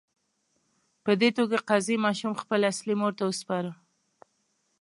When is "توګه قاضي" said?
1.37-1.97